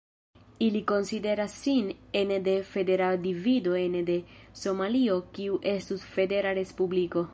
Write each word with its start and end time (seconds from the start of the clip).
Ili 0.67 0.79
konsideras 0.91 1.57
sin 1.65 1.91
ene 2.21 2.39
de 2.47 2.55
federa 2.69 3.09
divido 3.27 3.75
ene 3.83 4.01
de 4.09 4.17
Somalio 4.63 5.19
kiu 5.37 5.61
estus 5.75 6.09
federa 6.17 6.57
respubliko. 6.61 7.25